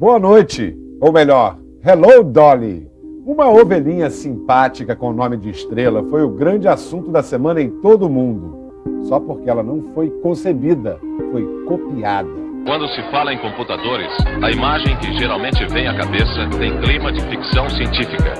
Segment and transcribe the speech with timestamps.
[0.00, 2.88] Boa noite, ou melhor, hello Dolly.
[3.26, 7.68] Uma ovelhinha simpática com o nome de Estrela foi o grande assunto da semana em
[7.82, 8.72] todo o mundo.
[9.02, 10.98] Só porque ela não foi concebida,
[11.30, 12.30] foi copiada.
[12.64, 14.10] Quando se fala em computadores,
[14.42, 18.32] a imagem que geralmente vem à cabeça tem clima de ficção científica.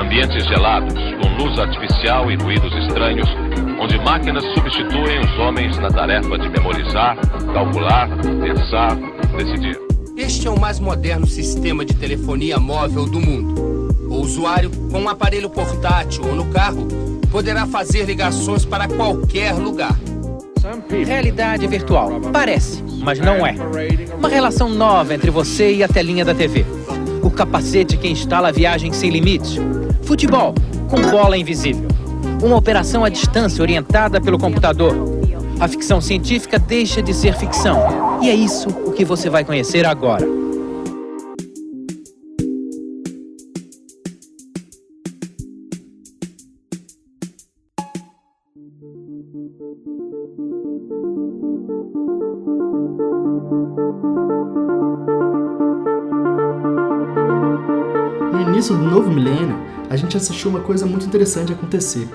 [0.00, 3.28] Ambientes gelados, com luz artificial e ruídos estranhos,
[3.78, 7.18] onde máquinas substituem os homens na tarefa de memorizar,
[7.52, 8.08] calcular,
[8.40, 8.96] pensar,
[9.36, 9.83] decidir.
[10.16, 13.92] Este é o mais moderno sistema de telefonia móvel do mundo.
[14.08, 16.86] O usuário, com um aparelho portátil ou no carro,
[17.32, 19.98] poderá fazer ligações para qualquer lugar.
[21.04, 22.20] Realidade virtual.
[22.32, 23.56] Parece, mas não é.
[24.16, 26.64] Uma relação nova entre você e a telinha da TV.
[27.20, 29.60] O capacete que instala a viagem sem limite.
[30.02, 30.54] Futebol,
[30.88, 31.88] com bola invisível.
[32.40, 35.13] Uma operação à distância orientada pelo computador.
[35.60, 38.20] A ficção científica deixa de ser ficção.
[38.22, 40.26] E é isso o que você vai conhecer agora.
[58.32, 59.56] No início do novo milênio,
[59.88, 62.08] a gente assistiu uma coisa muito interessante acontecer.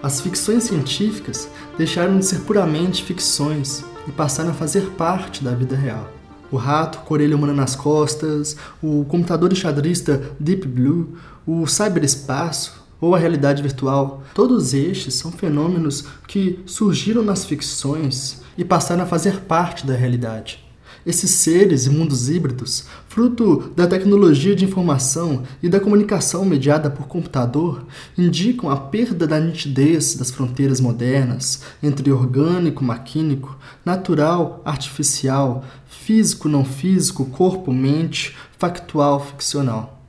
[0.00, 5.74] As ficções científicas deixaram de ser puramente ficções e passaram a fazer parte da vida
[5.74, 6.08] real.
[6.52, 13.14] O rato com orelha humana nas costas, o computador enxadrista Deep Blue, o cyberespaço ou
[13.14, 19.40] a realidade virtual, todos estes são fenômenos que surgiram nas ficções e passaram a fazer
[19.40, 20.67] parte da realidade.
[21.08, 27.08] Esses seres e mundos híbridos, fruto da tecnologia de informação e da comunicação mediada por
[27.08, 27.86] computador,
[28.18, 36.62] indicam a perda da nitidez das fronteiras modernas entre orgânico, maquínico, natural, artificial, físico, não
[36.62, 40.04] físico, corpo, mente, factual, ficcional.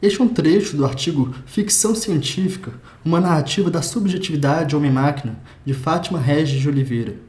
[0.00, 2.72] Este é um trecho do artigo Ficção Científica,
[3.04, 7.28] uma narrativa da subjetividade homem-máquina, de Fátima Regis de Oliveira.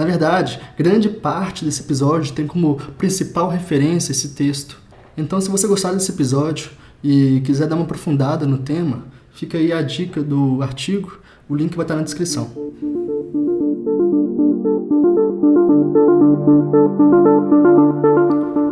[0.00, 4.78] Na verdade, grande parte desse episódio tem como principal referência esse texto.
[5.14, 6.70] Então, se você gostar desse episódio
[7.04, 11.76] e quiser dar uma aprofundada no tema, fica aí a dica do artigo, o link
[11.76, 12.50] vai estar na descrição.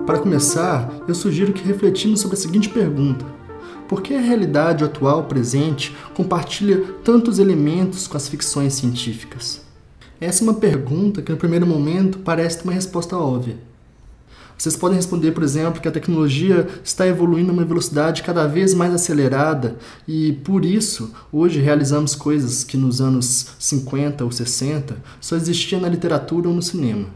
[0.06, 3.26] Para começar, eu sugiro que refletimos sobre a seguinte pergunta:
[3.86, 9.67] por que a realidade atual presente compartilha tantos elementos com as ficções científicas?
[10.20, 13.56] Essa é uma pergunta que, no primeiro momento, parece ter uma resposta óbvia.
[14.58, 18.74] Vocês podem responder, por exemplo, que a tecnologia está evoluindo a uma velocidade cada vez
[18.74, 25.36] mais acelerada e, por isso, hoje realizamos coisas que nos anos 50 ou 60 só
[25.36, 27.06] existiam na literatura ou no cinema.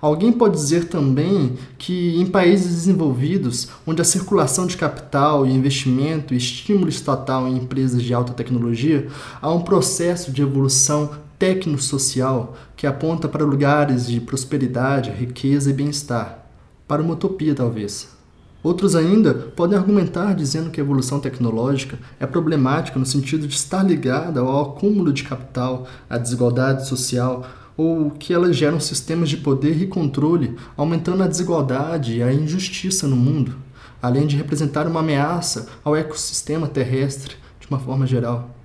[0.00, 6.32] Alguém pode dizer também que em países desenvolvidos, onde a circulação de capital e investimento
[6.32, 9.08] e estímulo estatal em empresas de alta tecnologia,
[9.42, 16.46] há um processo de evolução tecnosocial que aponta para lugares de prosperidade, riqueza e bem-estar,
[16.86, 18.16] para uma utopia talvez.
[18.62, 23.84] Outros ainda podem argumentar dizendo que a evolução tecnológica é problemática no sentido de estar
[23.84, 27.46] ligada ao acúmulo de capital, à desigualdade social,
[27.76, 33.06] ou que elas geram sistemas de poder e controle, aumentando a desigualdade e a injustiça
[33.06, 33.54] no mundo,
[34.02, 38.57] além de representar uma ameaça ao ecossistema terrestre de uma forma geral.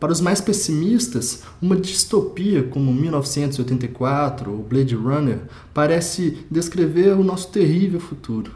[0.00, 5.40] Para os mais pessimistas, uma distopia como 1984 ou Blade Runner
[5.74, 8.52] parece descrever o nosso terrível futuro.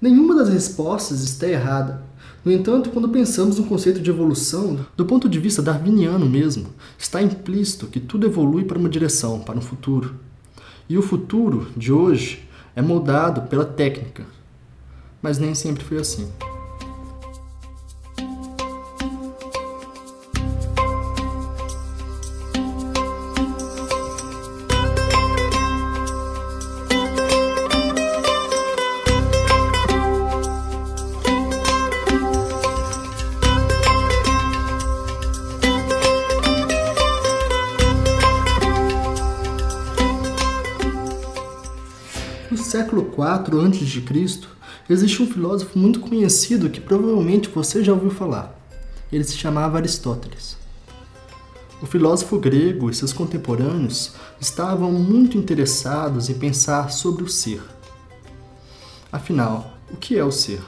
[0.00, 2.02] Nenhuma das respostas está errada.
[2.44, 7.22] No entanto, quando pensamos no conceito de evolução, do ponto de vista darwiniano mesmo, está
[7.22, 10.14] implícito que tudo evolui para uma direção, para um futuro.
[10.88, 14.24] E o futuro de hoje é moldado pela técnica.
[15.22, 16.28] Mas nem sempre foi assim.
[43.50, 44.48] 4 a.C.,
[44.88, 48.56] existe um filósofo muito conhecido que provavelmente você já ouviu falar.
[49.12, 50.56] Ele se chamava Aristóteles.
[51.82, 57.60] O filósofo grego e seus contemporâneos estavam muito interessados em pensar sobre o ser.
[59.10, 60.60] Afinal, o que é o ser?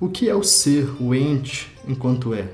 [0.00, 2.48] O que é o ser, o ente, enquanto é?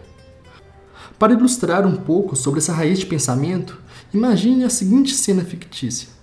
[1.18, 3.78] Para ilustrar um pouco sobre essa raiz de pensamento,
[4.12, 6.19] imagine a seguinte cena fictícia.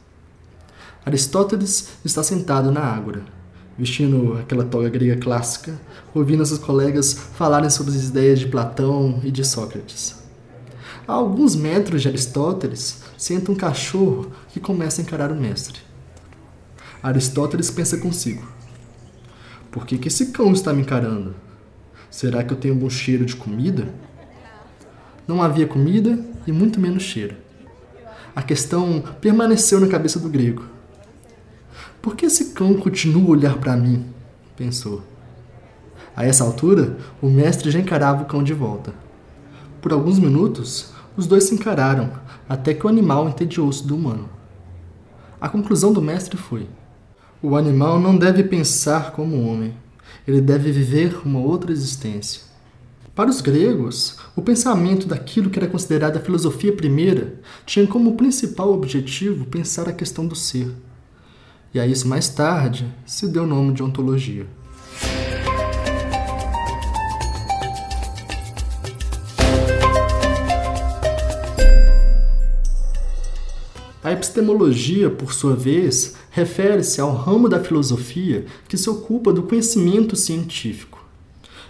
[1.07, 3.23] Aristóteles está sentado na ágora,
[3.79, 5.79] vestindo aquela toga grega clássica,
[6.13, 10.17] ouvindo seus colegas falarem sobre as ideias de Platão e de Sócrates.
[11.07, 15.79] A alguns metros de Aristóteles, senta um cachorro que começa a encarar o mestre.
[17.01, 18.45] Aristóteles pensa consigo:
[19.71, 21.33] Por que, que esse cão está me encarando?
[22.11, 23.87] Será que eu tenho um bom cheiro de comida?
[25.25, 27.37] Não havia comida e muito menos cheiro.
[28.35, 30.75] A questão permaneceu na cabeça do grego.
[32.07, 34.05] Por que esse cão continua a olhar para mim?
[34.55, 35.03] pensou.
[36.15, 38.93] A essa altura, o mestre já encarava o cão de volta.
[39.81, 42.09] Por alguns minutos, os dois se encararam,
[42.47, 44.29] até que o animal entediou-se do humano.
[45.41, 46.69] A conclusão do mestre foi:
[47.43, 49.73] o animal não deve pensar como o homem,
[50.25, 52.43] ele deve viver uma outra existência.
[53.13, 58.71] Para os gregos, o pensamento daquilo que era considerada a filosofia primeira tinha como principal
[58.71, 60.73] objetivo pensar a questão do ser.
[61.77, 64.47] E a isso mais tarde se deu o nome de ontologia.
[74.03, 80.15] A epistemologia, por sua vez, refere-se ao ramo da filosofia que se ocupa do conhecimento
[80.15, 80.96] científico.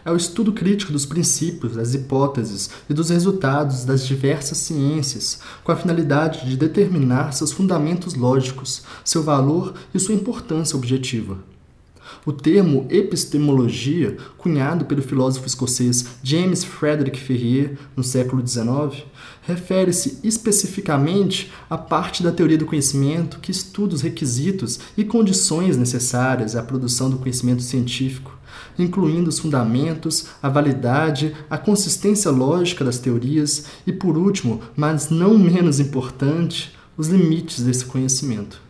[0.07, 5.71] É o estudo crítico dos princípios, das hipóteses e dos resultados das diversas ciências, com
[5.74, 11.39] a finalidade de determinar seus fundamentos lógicos, seu valor e sua importância objetiva.
[12.25, 19.04] O termo epistemologia, cunhado pelo filósofo escocês James Frederick Ferrier no século XIX,
[19.42, 26.56] refere-se especificamente à parte da teoria do conhecimento que estuda os requisitos e condições necessárias
[26.56, 28.36] à produção do conhecimento científico,
[28.77, 35.38] incluindo os fundamentos, a validade, a consistência lógica das teorias e, por último, mas não
[35.38, 38.68] menos importante, os limites desse conhecimento.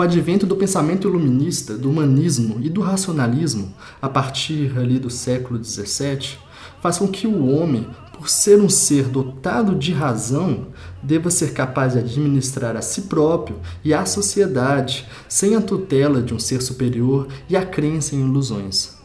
[0.00, 5.62] o advento do pensamento iluminista, do humanismo e do racionalismo, a partir ali do século
[5.62, 6.38] XVII,
[6.80, 10.68] faz com que o homem, por ser um ser dotado de razão,
[11.02, 16.34] deva ser capaz de administrar a si próprio e a sociedade, sem a tutela de
[16.34, 18.98] um ser superior e a crença em ilusões.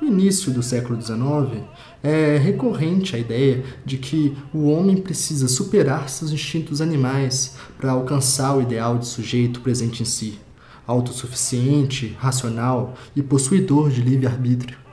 [0.00, 1.64] No início do século XIX,
[2.02, 8.56] é recorrente a ideia de que o homem precisa superar seus instintos animais para alcançar
[8.56, 10.38] o ideal de sujeito presente em si,
[10.86, 14.87] autossuficiente, racional e possuidor de livre-arbítrio.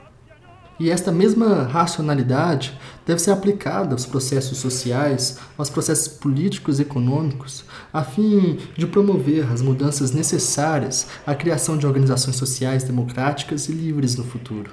[0.78, 7.64] E esta mesma racionalidade deve ser aplicada aos processos sociais, aos processos políticos e econômicos,
[7.92, 14.16] a fim de promover as mudanças necessárias à criação de organizações sociais democráticas e livres
[14.16, 14.70] no futuro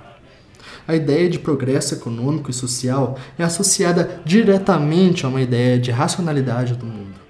[0.87, 6.75] a ideia de progresso econômico e social é associada diretamente a uma ideia de racionalidade
[6.75, 7.22] do mundo.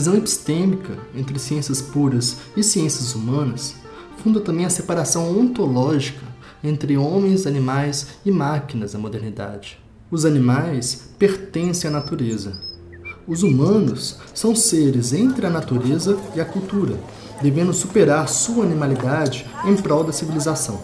[0.00, 3.74] Divisão epistêmica entre ciências puras e ciências humanas
[4.22, 6.24] funda também a separação ontológica
[6.64, 9.78] entre homens, animais e máquinas da modernidade.
[10.10, 12.58] Os animais pertencem à natureza.
[13.26, 16.98] Os humanos são seres entre a natureza e a cultura,
[17.42, 20.82] devendo superar sua animalidade em prol da civilização.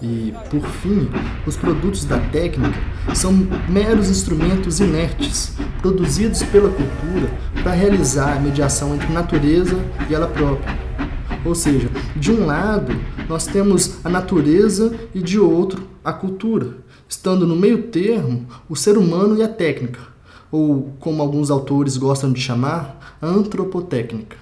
[0.00, 1.08] E, por fim,
[1.44, 2.78] os produtos da técnica
[3.14, 3.32] são
[3.68, 5.52] meros instrumentos inertes,
[5.82, 7.28] produzidos pela cultura
[7.62, 9.76] para realizar a mediação entre natureza
[10.08, 10.78] e ela própria.
[11.44, 12.94] Ou seja, de um lado,
[13.28, 16.76] nós temos a natureza e de outro a cultura,
[17.08, 19.98] estando no meio termo o ser humano e a técnica,
[20.50, 24.41] ou como alguns autores gostam de chamar, a antropotécnica.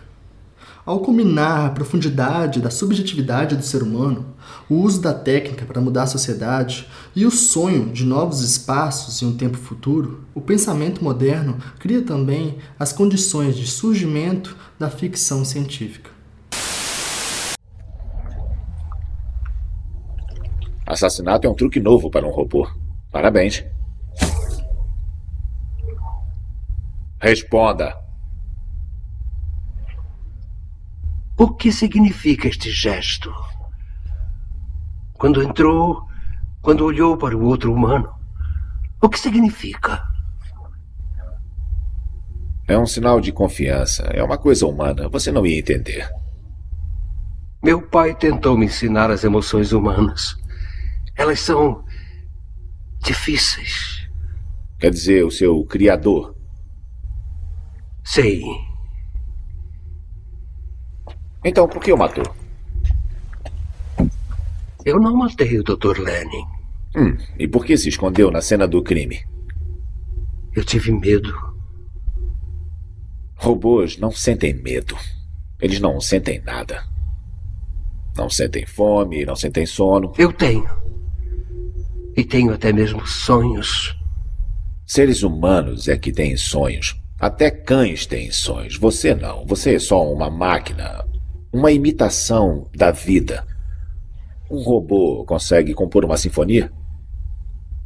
[0.91, 4.35] Ao combinar a profundidade da subjetividade do ser humano,
[4.69, 9.27] o uso da técnica para mudar a sociedade e o sonho de novos espaços em
[9.27, 16.11] um tempo futuro, o pensamento moderno cria também as condições de surgimento da ficção científica.
[20.85, 22.69] Assassinato é um truque novo para um robô.
[23.13, 23.65] Parabéns.
[27.21, 28.10] Responda.
[31.41, 33.33] O que significa este gesto?
[35.15, 36.07] Quando entrou,
[36.61, 38.15] quando olhou para o outro humano,
[39.01, 40.07] o que significa?
[42.69, 44.03] É um sinal de confiança.
[44.13, 45.09] É uma coisa humana.
[45.09, 46.07] Você não ia entender.
[47.63, 50.37] Meu pai tentou me ensinar as emoções humanas.
[51.17, 51.83] Elas são
[53.03, 54.07] difíceis.
[54.79, 56.37] Quer dizer, o seu criador?
[58.05, 58.43] Sei.
[61.45, 62.25] Então, por que o matou?
[64.85, 65.99] Eu não matei o Dr.
[65.99, 66.47] Lennon.
[66.97, 69.21] Hum, e por que se escondeu na cena do crime?
[70.55, 71.33] Eu tive medo.
[73.37, 74.97] Robôs não sentem medo.
[75.61, 76.85] Eles não sentem nada.
[78.17, 80.13] Não sentem fome, não sentem sono.
[80.19, 80.69] Eu tenho.
[82.17, 83.97] E tenho até mesmo sonhos.
[84.85, 87.01] Seres humanos é que têm sonhos.
[87.19, 88.77] Até cães têm sonhos.
[88.77, 89.47] Você não.
[89.47, 91.05] Você é só uma máquina.
[91.53, 93.45] Uma imitação da vida.
[94.51, 96.73] Um robô consegue compor uma sinfonia?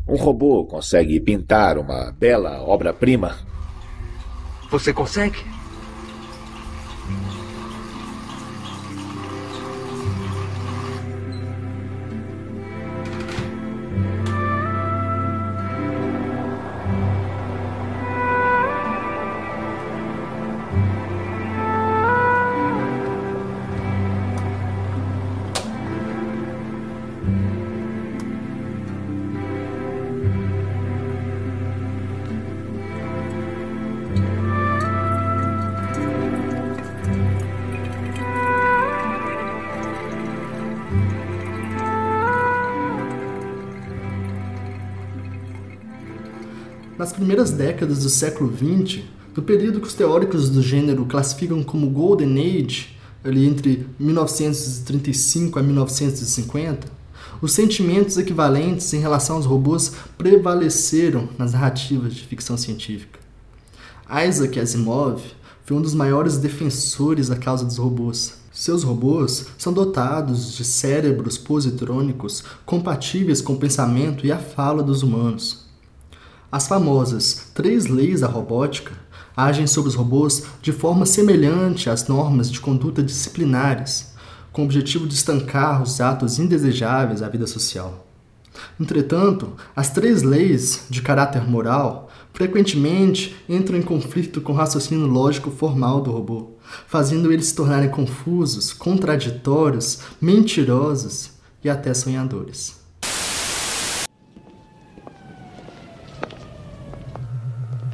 [0.06, 3.38] Um robô consegue pintar uma bela obra-prima?
[4.70, 5.38] Você consegue?
[47.04, 49.02] Nas primeiras décadas do século XX,
[49.36, 55.62] no período que os teóricos do gênero classificam como Golden Age, ali entre 1935 a
[55.62, 56.88] 1950,
[57.42, 63.20] os sentimentos equivalentes em relação aos robôs prevaleceram nas narrativas de ficção científica.
[64.26, 65.20] Isaac Asimov
[65.62, 68.38] foi um dos maiores defensores da causa dos robôs.
[68.50, 75.02] Seus robôs são dotados de cérebros positrônicos compatíveis com o pensamento e a fala dos
[75.02, 75.63] humanos.
[76.54, 78.92] As famosas três leis da robótica
[79.36, 84.14] agem sobre os robôs de forma semelhante às normas de conduta disciplinares,
[84.52, 88.06] com o objetivo de estancar os atos indesejáveis à vida social.
[88.78, 95.50] Entretanto, as três leis de caráter moral frequentemente entram em conflito com o raciocínio lógico
[95.50, 96.52] formal do robô,
[96.86, 101.32] fazendo eles se tornarem confusos, contraditórios, mentirosos
[101.64, 102.83] e até sonhadores.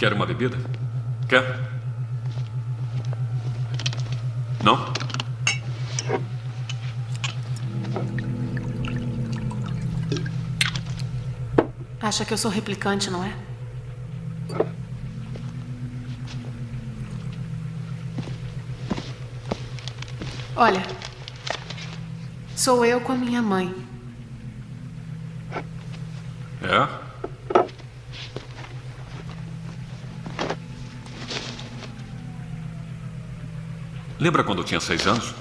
[0.01, 0.57] Quer uma bebida?
[1.29, 1.45] Quer?
[4.65, 4.95] Não?
[12.01, 13.37] Acha que eu sou replicante, não é?
[20.57, 20.83] Olha,
[22.57, 23.75] sou eu com a minha mãe.
[26.63, 27.10] É?
[34.21, 35.35] Lembra quando tinha seis anos?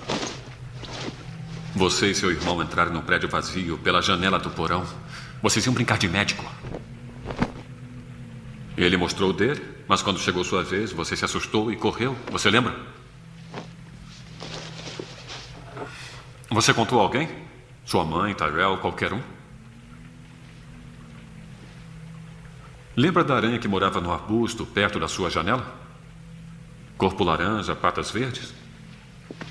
[1.76, 4.86] Você e seu irmão entraram num prédio vazio pela janela do porão.
[5.42, 6.50] Vocês iam brincar de médico.
[8.78, 12.16] Ele mostrou o dele, mas quando chegou sua vez, você se assustou e correu.
[12.32, 12.74] Você lembra?
[16.50, 17.28] Você contou a alguém?
[17.84, 19.22] Sua mãe, Tyrell, qualquer um?
[22.96, 25.76] Lembra da aranha que morava no arbusto perto da sua janela?
[26.98, 28.59] Corpo laranja, patas verdes?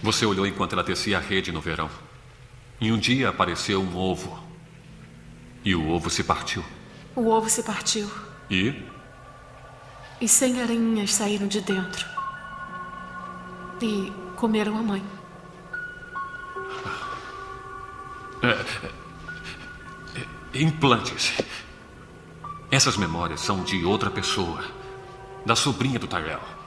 [0.02, 1.90] Você olhou enquanto ela tecia a rede no verão.
[2.80, 4.38] E um dia apareceu um ovo.
[5.64, 6.64] E o ovo se partiu.
[7.16, 8.10] O ovo se partiu.
[8.48, 8.74] E?
[10.20, 12.06] E cem aranhas saíram de dentro.
[13.82, 15.02] E comeram a mãe.
[18.42, 18.50] É,
[20.16, 21.34] é, implantes.
[22.70, 24.64] Essas memórias são de outra pessoa.
[25.44, 26.57] Da sobrinha do Tyrell.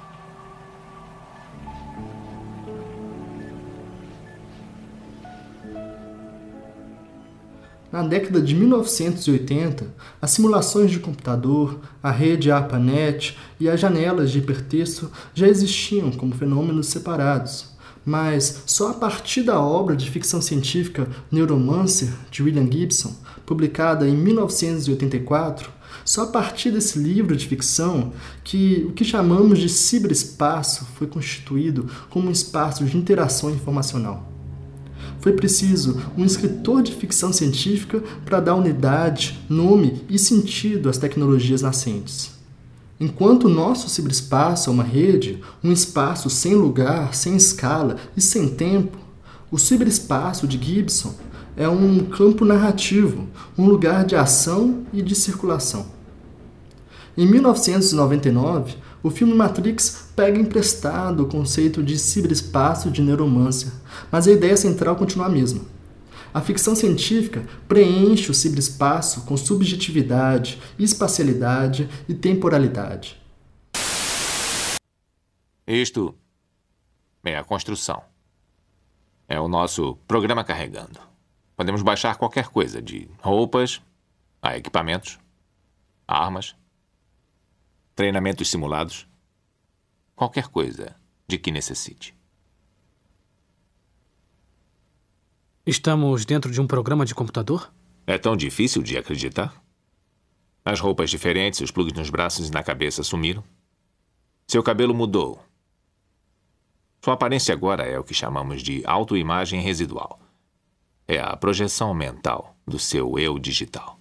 [7.92, 9.86] Na década de 1980,
[10.22, 16.34] as simulações de computador, a rede ARPANET e as janelas de hipertexto já existiam como
[16.34, 17.72] fenômenos separados.
[18.06, 23.14] Mas só a partir da obra de ficção científica Neuromancer, de William Gibson,
[23.46, 25.70] publicada em 1984,
[26.06, 31.90] só a partir desse livro de ficção que o que chamamos de ciberespaço foi constituído
[32.10, 34.31] como um espaço de interação informacional.
[35.22, 41.62] Foi preciso um escritor de ficção científica para dar unidade, nome e sentido às tecnologias
[41.62, 42.32] nascentes.
[43.00, 48.50] Enquanto o nosso ciberespaço é uma rede, um espaço sem lugar, sem escala e sem
[48.50, 48.98] tempo,
[49.52, 51.14] o ciberespaço de Gibson
[51.56, 55.86] é um campo narrativo, um lugar de ação e de circulação.
[57.16, 63.74] Em 1999, o filme Matrix pega emprestado o conceito de ciberespaço de neuromância,
[64.12, 65.66] mas a ideia central continua a mesma.
[66.32, 73.20] A ficção científica preenche o ciberespaço com subjetividade, espacialidade e temporalidade.
[75.66, 76.14] Isto
[77.24, 78.04] é a construção.
[79.28, 81.00] É o nosso programa carregando.
[81.58, 83.82] Podemos baixar qualquer coisa, de roupas
[84.40, 85.18] a equipamentos,
[86.08, 86.56] armas,
[87.96, 89.08] treinamentos simulados,
[90.22, 90.96] qualquer coisa
[91.28, 92.14] de que necessite.
[95.66, 97.74] Estamos dentro de um programa de computador?
[98.06, 99.52] É tão difícil de acreditar?
[100.64, 103.44] As roupas diferentes, os plugs nos braços e na cabeça sumiram.
[104.48, 105.44] Seu cabelo mudou.
[107.04, 110.20] Sua aparência agora é o que chamamos de autoimagem residual.
[111.08, 113.98] É a projeção mental do seu eu digital.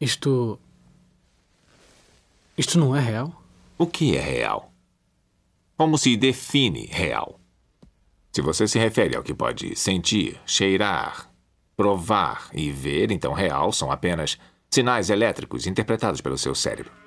[0.00, 0.58] Isto
[2.56, 3.32] isto não é real?
[3.76, 4.72] O que é real?
[5.76, 7.40] Como se define real?
[8.32, 11.30] Se você se refere ao que pode sentir, cheirar,
[11.76, 14.38] provar e ver, então real são apenas
[14.70, 17.03] sinais elétricos interpretados pelo seu cérebro.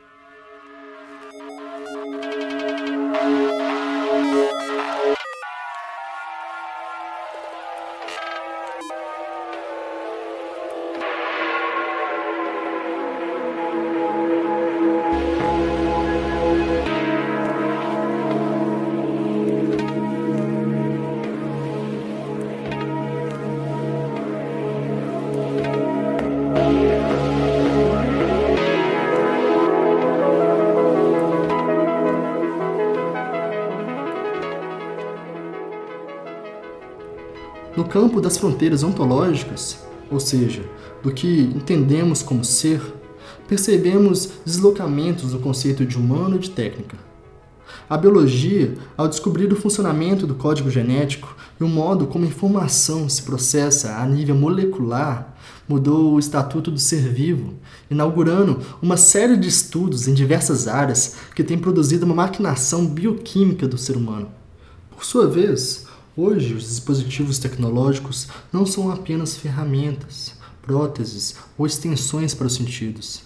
[37.77, 39.77] No campo das fronteiras ontológicas,
[40.10, 40.63] ou seja,
[41.03, 42.81] do que entendemos como ser,
[43.48, 46.97] percebemos deslocamentos do conceito de humano e de técnica.
[47.88, 53.08] A biologia, ao descobrir o funcionamento do código genético e o modo como a informação
[53.08, 55.38] se processa a nível molecular,
[55.69, 57.54] mudou o estatuto do ser vivo,
[57.91, 63.78] inaugurando uma série de estudos em diversas áreas que têm produzido uma maquinação bioquímica do
[63.78, 64.30] ser humano.
[64.89, 65.87] Por sua vez,
[66.19, 73.21] Hoje, os dispositivos tecnológicos não são apenas ferramentas, próteses ou extensões para os sentidos.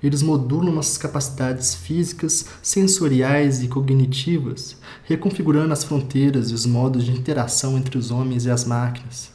[0.00, 7.10] Eles modulam nossas capacidades físicas, sensoriais e cognitivas, reconfigurando as fronteiras e os modos de
[7.10, 9.32] interação entre os homens e as máquinas.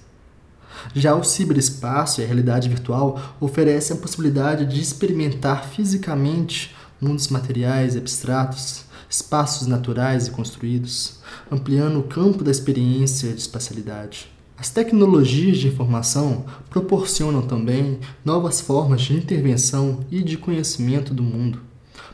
[0.96, 7.96] Já o ciberespaço e a realidade virtual oferecem a possibilidade de experimentar fisicamente mundos materiais
[7.96, 11.20] e abstratos, espaços naturais e construídos,
[11.52, 14.28] ampliando o campo da experiência de espacialidade.
[14.58, 21.60] As tecnologias de informação proporcionam também novas formas de intervenção e de conhecimento do mundo,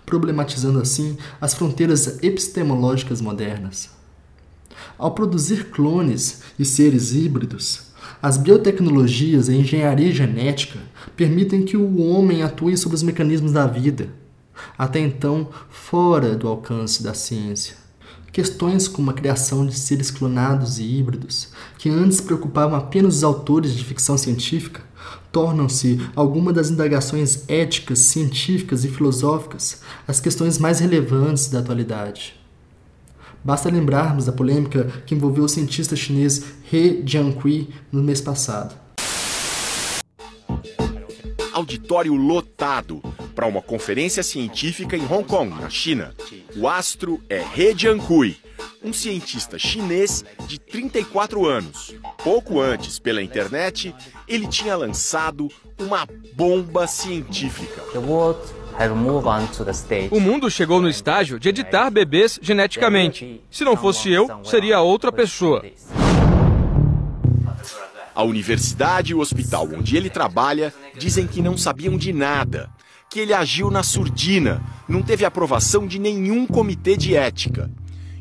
[0.05, 3.91] problematizando assim as fronteiras epistemológicas modernas.
[4.97, 10.79] Ao produzir clones e seres híbridos, as biotecnologias e a engenharia genética
[11.15, 14.18] permitem que o homem atue sobre os mecanismos da vida,
[14.77, 17.75] até então fora do alcance da ciência.
[18.31, 23.73] Questões como a criação de seres clonados e híbridos, que antes preocupavam apenas os autores
[23.73, 24.81] de ficção científica,
[25.31, 32.35] tornam-se algumas das indagações éticas, científicas e filosóficas as questões mais relevantes da atualidade.
[33.43, 38.75] Basta lembrarmos da polêmica que envolveu o cientista chinês He Jiankui no mês passado.
[41.53, 43.01] Auditório lotado
[43.39, 46.13] para uma conferência científica em Hong Kong, na China.
[46.57, 48.35] O astro é He Jiankui,
[48.83, 51.95] um cientista chinês de 34 anos.
[52.21, 53.95] Pouco antes, pela internet,
[54.27, 55.47] ele tinha lançado
[55.79, 57.81] uma bomba científica.
[60.11, 63.41] O mundo chegou no estágio de editar bebês geneticamente.
[63.49, 65.63] Se não fosse eu, seria outra pessoa.
[68.13, 72.69] A universidade e o hospital onde ele trabalha dizem que não sabiam de nada
[73.09, 77.69] que ele agiu na surdina, não teve aprovação de nenhum comitê de ética.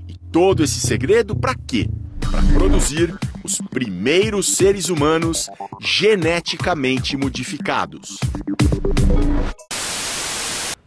[0.09, 1.91] E todo esse segredo para quê?
[2.19, 8.19] Para produzir os primeiros seres humanos geneticamente modificados.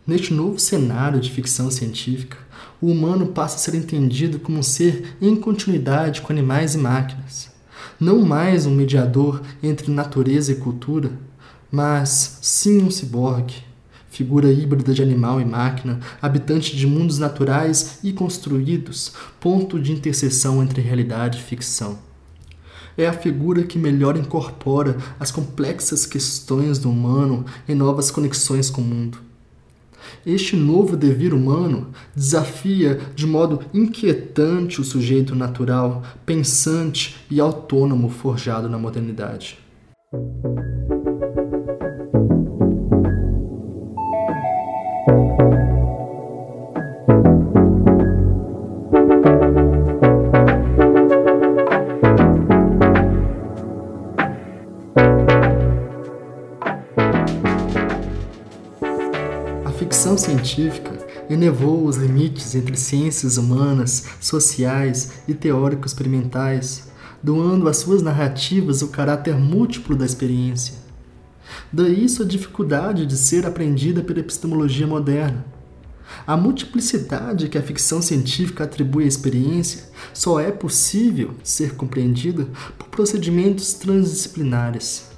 [0.06, 2.38] Neste novo cenário de ficção científica,
[2.82, 7.52] o humano passa a ser entendido como um ser em continuidade com animais e máquinas.
[8.00, 11.12] Não mais um mediador entre natureza e cultura,
[11.72, 13.71] mas sim um ciborgue,
[14.12, 20.62] figura híbrida de animal e máquina, habitante de mundos naturais e construídos, ponto de interseção
[20.62, 21.98] entre realidade e ficção.
[22.98, 28.82] é a figura que melhor incorpora as complexas questões do humano em novas conexões com
[28.82, 29.18] o mundo.
[30.26, 38.68] Este novo devir humano desafia de modo inquietante o sujeito natural, pensante e autônomo forjado
[38.68, 39.58] na modernidade.
[59.82, 60.92] Ficção científica
[61.28, 66.92] elevou os limites entre ciências humanas, sociais e teórico-experimentais,
[67.24, 70.76] doando às suas narrativas o caráter múltiplo da experiência.
[71.74, 75.44] Daí sua dificuldade de ser aprendida pela epistemologia moderna.
[76.28, 82.88] A multiplicidade que a ficção científica atribui à experiência só é possível ser compreendida por
[82.90, 85.10] procedimentos transdisciplinares.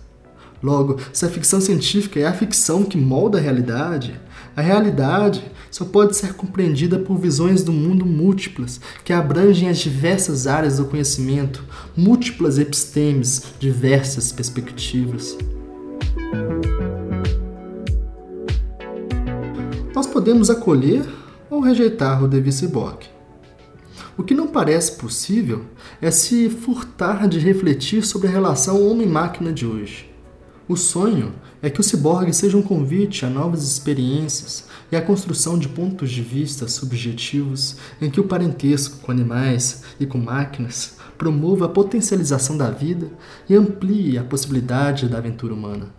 [0.63, 4.17] Logo, se a ficção científica é a ficção que molda a realidade,
[4.55, 10.45] a realidade só pode ser compreendida por visões do mundo múltiplas, que abrangem as diversas
[10.45, 11.63] áreas do conhecimento,
[11.97, 15.35] múltiplas epistemes, diversas perspectivas.
[19.95, 21.03] Nós podemos acolher
[21.49, 23.05] ou rejeitar o Davis Cyborg.
[24.15, 25.65] O que não parece possível
[25.99, 30.12] é se furtar de refletir sobre a relação homem-máquina de hoje.
[30.65, 35.59] O sonho é que o ciborgue seja um convite a novas experiências e a construção
[35.59, 41.65] de pontos de vista subjetivos em que o parentesco com animais e com máquinas promova
[41.65, 43.11] a potencialização da vida
[43.49, 45.93] e amplie a possibilidade da aventura humana.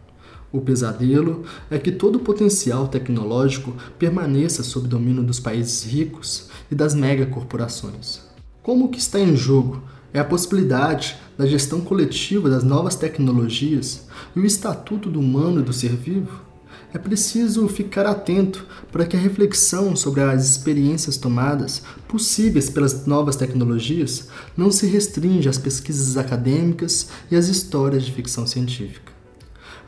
[0.51, 6.75] O pesadelo é que todo o potencial tecnológico permaneça sob domínio dos países ricos e
[6.75, 8.23] das megacorporações.
[8.63, 9.83] Como o que está em jogo
[10.15, 15.65] é a possibilidade da gestão coletiva das novas tecnologias e o estatuto do humano e
[15.65, 16.45] do ser vivo,
[16.93, 23.35] é preciso ficar atento para que a reflexão sobre as experiências tomadas possíveis pelas novas
[23.35, 29.13] tecnologias não se restrinja às pesquisas acadêmicas e às histórias de ficção científica.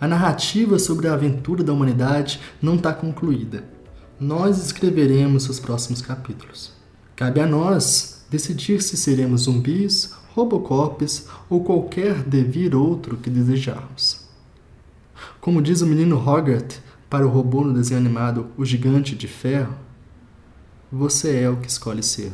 [0.01, 3.63] A narrativa sobre a aventura da humanidade não está concluída.
[4.19, 6.73] Nós escreveremos os próximos capítulos.
[7.15, 14.27] Cabe a nós decidir se seremos zumbis, robocops ou qualquer devir outro que desejarmos.
[15.41, 19.75] Como diz o menino Hogarth para o robô no desenho animado O Gigante de Ferro,
[20.91, 22.33] você é o que escolhe ser.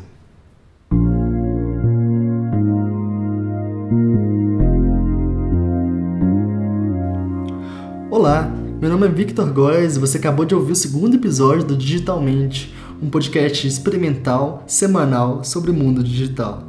[8.10, 8.50] Olá,
[8.80, 12.74] meu nome é Victor Góes e você acabou de ouvir o segundo episódio do Digitalmente,
[13.02, 16.62] um podcast experimental, semanal sobre o mundo digital.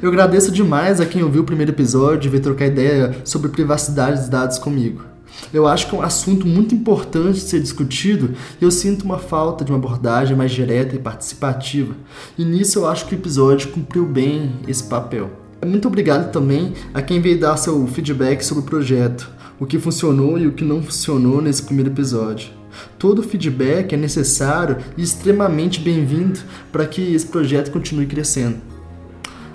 [0.00, 4.20] Eu agradeço demais a quem ouviu o primeiro episódio e veio trocar ideia sobre privacidade
[4.20, 5.02] dos dados comigo.
[5.52, 9.18] Eu acho que é um assunto muito importante de ser discutido e eu sinto uma
[9.18, 11.94] falta de uma abordagem mais direta e participativa.
[12.38, 15.30] E nisso eu acho que o episódio cumpriu bem esse papel.
[15.64, 20.38] Muito obrigado também a quem veio dar seu feedback sobre o projeto, o que funcionou
[20.38, 22.50] e o que não funcionou nesse primeiro episódio.
[22.98, 26.40] Todo feedback é necessário e extremamente bem-vindo
[26.72, 28.56] para que esse projeto continue crescendo.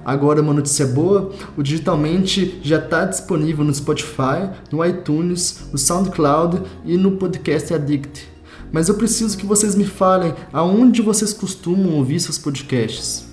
[0.04, 6.62] Agora, uma notícia boa: o Digitalmente já está disponível no Spotify, no iTunes, no SoundCloud
[6.86, 8.28] e no Podcast Addict.
[8.72, 13.30] Mas eu preciso que vocês me falem aonde vocês costumam ouvir seus podcasts.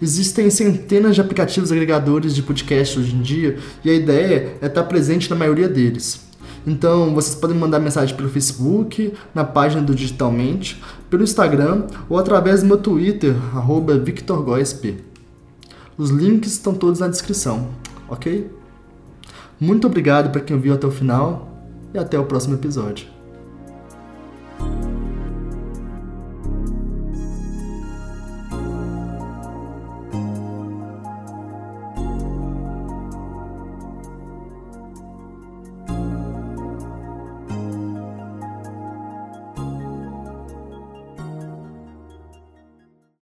[0.00, 4.84] Existem centenas de aplicativos agregadores de podcast hoje em dia e a ideia é estar
[4.84, 6.27] presente na maioria deles.
[6.66, 12.60] Então, vocês podem mandar mensagem pelo Facebook, na página do Digitalmente, pelo Instagram ou através
[12.62, 13.34] do meu Twitter,
[14.04, 14.96] VictorGoesp.
[15.96, 17.68] Os links estão todos na descrição,
[18.08, 18.50] ok?
[19.60, 21.48] Muito obrigado para quem ouviu até o final
[21.92, 23.17] e até o próximo episódio.